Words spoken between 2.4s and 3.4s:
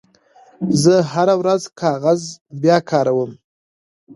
بیاکاروم.